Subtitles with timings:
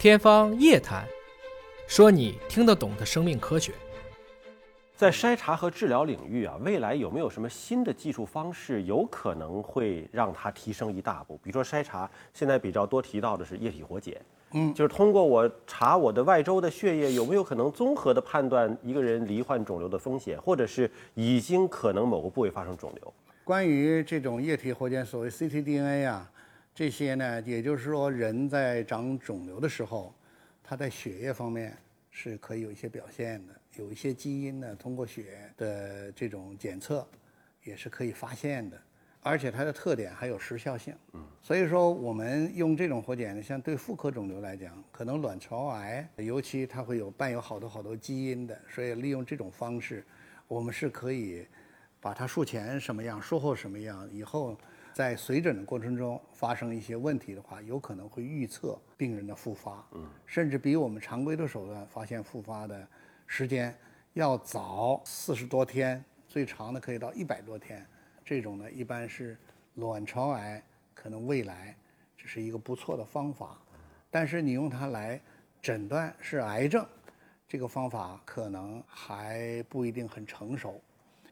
[0.00, 1.04] 天方夜谭，
[1.86, 3.74] 说你听得懂的生命科学。
[4.96, 11.38] 在筛查和治疗领域啊，未来有没有什么新的技术方式，有可能会让它提升一大步？
[11.42, 14.18] 比如说筛查，现在比较多提到的是液体活检，
[14.52, 23.12] 嗯，就是通过我查我的外周的血液，有没有可能综合的判断一个人罹患肿瘤的风险，或者是已经可能某个部位发生肿瘤？
[23.44, 26.30] 关于这种液体活检，所谓 ctDNA 啊。
[26.80, 30.14] 这些呢，也就是说，人在长肿瘤的时候，
[30.64, 31.76] 他在血液方面
[32.10, 37.06] 是可以有一些表现的，有一些基因呢，通过血的这种检测
[37.64, 38.80] 也是可以发现的，
[39.20, 40.94] 而且它的特点还有时效性。
[41.12, 50.02] 嗯，所以说我们用这种活检呢，像对妇科肿瘤来讲，可能卵巢癌尤其它会有伴有好多好多基因的，所以利用这种方式，
[50.48, 51.46] 我们是可以
[52.00, 54.56] 把它术前什么样，术后什么样，以后。
[54.92, 62.86] 在随诊的过程中发生一些问题的话，有可能会预测病人的复发，嗯，甚至比我们常规的手段发现复发的
[63.26, 63.74] 时间
[64.14, 67.86] 要早四十多天，最长的可以到一百多天。
[68.24, 69.36] 这种呢，一般是
[69.74, 70.62] 卵巢癌，
[70.94, 71.74] 可能未来
[72.16, 73.58] 这是一个不错的方法，
[74.10, 75.20] 但是你用它来
[75.62, 76.86] 诊断是癌症，
[77.48, 80.80] 这个方法可能还不一定很成熟。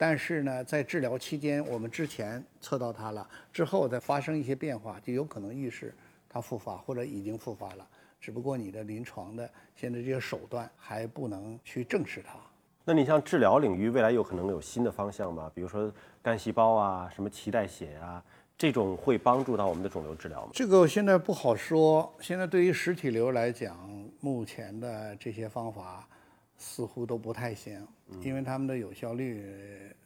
[0.01, 5.93] 但是呢，在治疗期间，我们之前测到它了，之后再发生一些变化，就有可能预示
[6.29, 7.85] 它复发或者已经复发了。
[8.21, 12.39] 只不过你的临床的现在这些手段还不能去证实它。
[12.85, 15.51] 那你像治疗领域，未来有可能有新的方向吗？
[15.53, 18.23] 比如说干细胞啊，什么脐带血啊，
[18.57, 20.53] 这种会帮助到我们的肿瘤治疗吗？
[20.55, 22.15] 这个现在不好说。
[22.21, 23.77] 现在对于实体瘤来讲，
[24.21, 26.09] 目前的这些方法。
[26.59, 27.87] 似乎都不太行，
[28.21, 29.43] 因为他们的有效率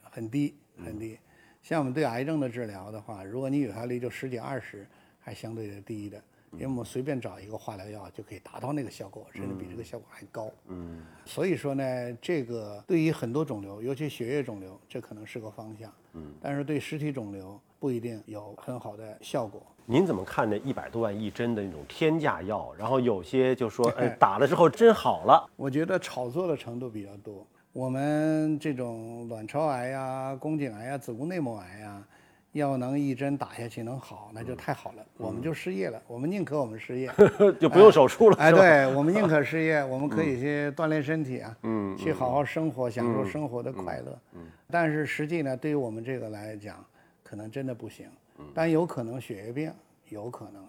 [0.02, 1.18] 很低很低。
[1.62, 4.86] 像我们对癌症的治疗的话，如果你有效率就十几二十，
[5.18, 6.22] 还相对的低的。
[6.52, 10.50] 因为我们随便找一个化疗药就可以达到那个效果，甚至比这个效果还高。
[10.68, 15.90] 嗯，所以说呢，这个对于很多肿瘤，尤其血液肿瘤，这可能是个方向。
[16.12, 19.62] 嗯，但是对实体肿瘤不一定有很好的效果。
[19.86, 22.72] 您怎么看那一百多万一针的那种天价药？
[22.78, 25.48] 然后有些就说，哎， 打了之后真好了。
[25.56, 27.46] 我觉得炒作的程度比较多。
[27.72, 32.06] 我们这种卵巢癌呀、宫颈癌呀、子宫内膜癌呀。
[32.52, 35.04] 要能一针打下去能好，那就太好了。
[35.16, 37.10] 我们就失业了，我们宁可我们失业，
[37.58, 38.36] 就不用手术了。
[38.36, 44.18] 哎，对我们宁可失业， 我们可以去锻炼身体啊，嗯，去好好生活，享受生活的快乐。
[44.34, 46.84] 嗯，但是实际呢，对于我们这个来讲，
[47.22, 48.06] 可能真的不行。
[48.52, 49.72] 但有可能血液病
[50.08, 50.66] 有可能，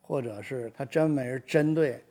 [0.00, 2.02] 或者是它专门针对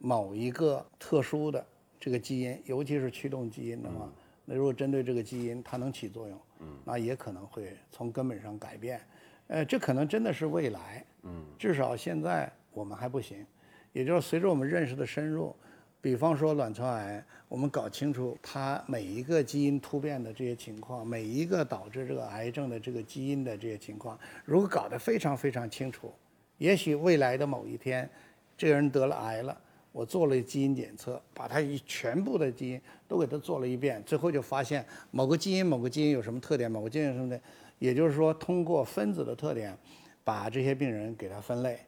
[0.00, 1.64] 某一个特殊的
[1.98, 4.10] 这个基因，尤其是驱动基因的话。
[4.44, 9.00] 那如果针对这个基因，它能起作用，嗯，那也可能会从根本上改变，
[9.48, 13.46] 呃，这可能真的是未来，嗯，至少现在我们还不行，
[13.92, 15.54] 也就是随着我们认识的深入，
[16.00, 26.12] 比方说卵巢癌，我们搞清楚它每一个基因突变的这些情况，每一个导致这个癌症的这个基因的这些情况，如果搞得非常非常清楚，
[26.58, 28.08] 也许未来的某一天，
[28.56, 29.60] 这个人得了癌了。
[29.94, 37.40] 我做了基因检测，把它一全部的基因都给它做了一遍，最后就发现某个基因某个基因有什么特点，某个基因有什么的，
[37.78, 39.78] 也就是说通过分子的特点，
[40.24, 41.78] 把这些病人给他分类。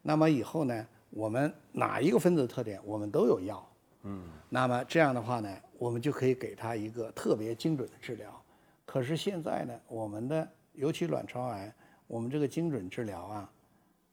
[0.00, 3.68] 那么以后呢，我们哪一个分子特点我们都有药，
[4.04, 8.40] 嗯，那么这样的话呢，我们就可以给他一个特别精准的治疗。
[8.84, 11.74] 可是现在呢，我们的尤其卵巢癌，
[12.06, 13.50] 我们这个精准治疗啊，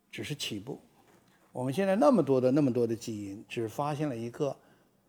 [0.10, 0.82] 只是起步。
[1.54, 4.56] 我们现在那么多的那么多的基因，只发现了一个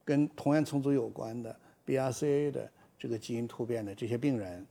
[0.04, 4.64] 跟同源重组有关的 BRCA 的这个基因突变的这些病人，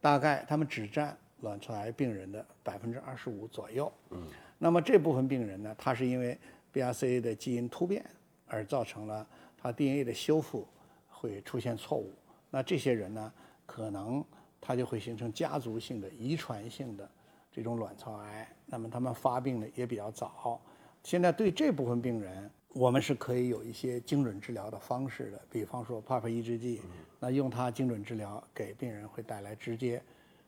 [0.00, 3.92] 大概他们只占卵巢癌病人的百分之二十五左右。
[4.08, 6.36] 嗯，那么这部分病人呢，他是因为
[6.72, 8.02] BRCA 的基因突变
[8.46, 9.26] 而造成了
[9.58, 10.66] 他 DNA 的修复
[11.10, 12.10] 会出现错误。
[12.48, 13.30] 那这些人呢，
[13.66, 14.24] 可能
[14.62, 17.06] 他就会形成家族性的遗传性的
[17.52, 18.50] 这种卵巢癌。
[18.64, 20.58] 那么他们发病呢也比较早。
[21.02, 26.82] 现在对这部分病人，我们是可以有一些精准治疗的方式的，比方说 PARP 抑制剂，
[27.18, 30.02] 那用它精准治疗，给病人会带来直接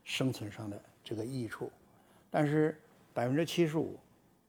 [0.04, 1.70] 生存上的这个益处。
[2.30, 2.78] 但是
[3.14, 3.98] 百分之七十五，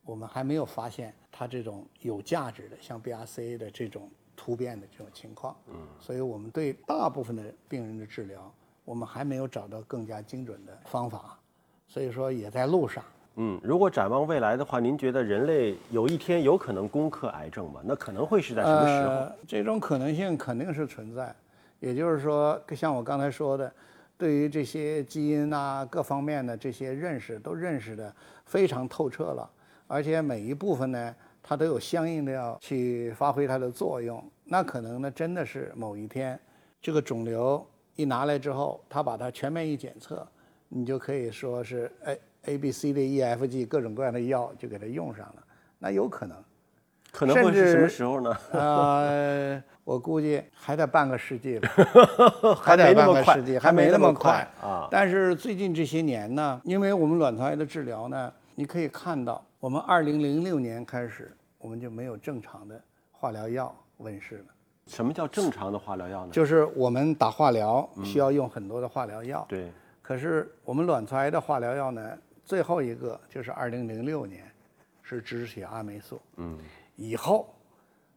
[0.03, 5.55] 我们还没有发现它这种有价值的，像 BRCA 的这种突变的这种情况。
[5.67, 8.53] 嗯，所以我们对大部分的病人的治疗，
[8.83, 11.39] 我们还没有找到更加精准的方法，
[11.87, 13.03] 所以说也在路上。
[13.35, 17.81] 嗯，如果展望未来的话，您觉得人类有一天有可能攻克癌症吗？
[17.85, 19.35] 那可能会是在什么时候？
[19.47, 21.33] 这种可能性肯定是存在。
[21.79, 23.71] 也就是说，像我刚才说的，
[24.17, 28.13] 对于这些基因啊各方面的这些认识，都认识的
[28.45, 29.49] 非常透彻了。
[29.87, 34.23] 而且每一部分呢，它都有相应的要去发挥它的作用。
[34.43, 36.39] 那可能呢，真的是某一天，
[36.81, 40.27] 这个肿瘤一拿来之后，它把它全面一检测，
[40.67, 45.43] 你就可以说是 A A B C D E F G 各种各样的药就给它用上了。
[45.79, 46.37] 那有可能，
[47.11, 48.37] 可能会是什么时候呢？
[48.51, 51.69] 呃，我估计还得半个世纪吧，
[52.61, 62.79] 还得半个世纪，还没那么快啊但是最近这些年呢，因为我们卵巢癌的治疗呢，你可以看到，我们二零零六年开始，我们就没有正常的
[63.11, 64.45] 化疗药问世了。
[64.87, 66.31] 什么叫正常的化疗药呢？
[66.33, 69.71] 就是我们打化疗需要用很多的化疗药，对，
[70.01, 74.43] 可是我们卵巢癌的化疗药呢，最后一个就是二零零六年，
[75.01, 76.21] 是止血阿霉素。
[76.37, 76.57] 嗯，
[76.95, 77.53] 以后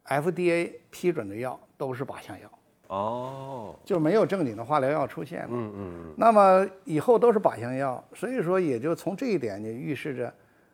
[0.06, 2.50] FDA 批准的药都是靶向药，
[2.88, 5.48] 哦，就没有正经的化疗药出现了。
[5.50, 10.32] 嗯嗯那么以后都是靶向药，所以说也就从这一点，就预示着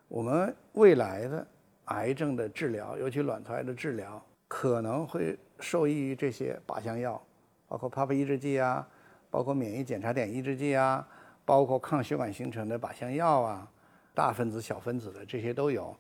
[0.09, 1.47] 我们未来的
[1.87, 7.21] 癌症的治疗，尤其卵巢癌的治疗，可能会受益于这些靶向药，
[7.69, 8.87] 包括 PAP 抑制剂啊，
[9.31, 11.07] 包括免疫检查点抑制剂啊，
[11.45, 13.71] 包括抗血管形成的靶向药啊，
[14.15, 15.97] 大分子、小分子的这些都有，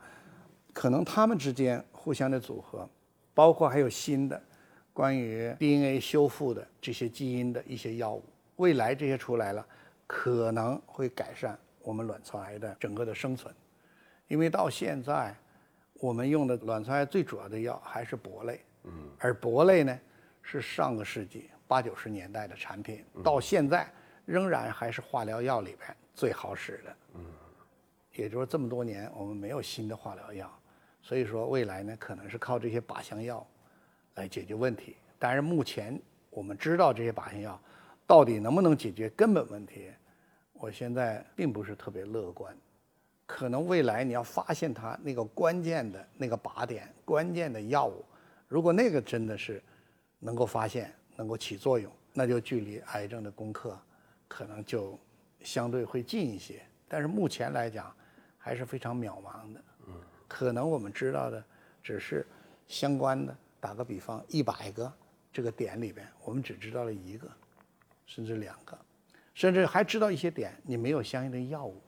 [0.73, 2.89] 可能它们之间互相的组合，
[3.35, 4.41] 包括还有新的
[4.93, 8.25] 关于 DNA 修复的这些基因的一些药物，
[8.57, 9.67] 未来这些出来了，
[10.07, 13.55] 可能会改善我们卵巢癌的整个的生存，
[14.29, 15.35] 因为到现在
[15.95, 19.99] 我们用的卵巢癌最主要的药还是铂类，嗯，而铂类呢
[20.43, 23.91] 是上个世纪八九十年代的产品，到现在
[24.25, 27.25] 仍然还是化疗药里边最好使的，嗯，
[28.15, 30.61] 也就是这么多年我们没有新的化疗药，
[31.03, 33.47] 所以说未来呢可能是靠这些靶向药
[34.15, 34.97] 来解决问题。
[35.19, 36.01] 但是目前
[36.31, 37.61] 我们知道这些靶向药
[38.07, 39.91] 到底能不能解决根本问题，
[40.53, 42.57] 我现在并不是特别乐观。
[43.27, 48.05] 可能未来你要发现它那个关键的那个靶点、关键的药物，
[48.49, 49.63] 如果那个真的是
[50.19, 53.79] 能够发现、能够起作用，那就距离癌症的攻克
[54.31, 54.97] 可能就
[55.43, 56.63] 相对会近一些。
[56.87, 57.93] 但是目前来讲，
[58.39, 59.61] 还是非常渺茫的。
[59.89, 59.95] 嗯，
[60.29, 61.45] 可能我们知道的
[61.83, 62.25] 只是
[62.69, 64.93] 相关的，打个比方，一百个
[65.33, 67.29] 这个点里边，我们只知道了一个，
[68.07, 68.79] 甚至两个，
[69.35, 71.83] 甚至还知道一些点，你没有相应的药物。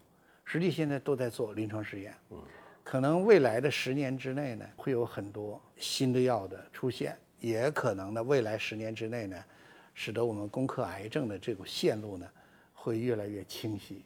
[0.44, 2.38] 实际现在都在做临床试验，嗯，
[2.82, 9.44] 可能未来的十年之内呢，会有很多新的药的出现，也可能呢，未来十年之内呢，
[9.94, 12.28] 使得我们攻克癌症的这个线路呢，
[12.74, 14.04] 会越来越清晰，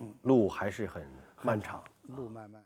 [0.00, 1.06] 嗯路还是很
[1.42, 1.82] 漫长。
[2.02, 2.64] 路漫漫。